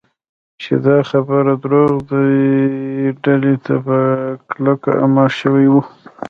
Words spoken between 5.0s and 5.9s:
امر شوی و.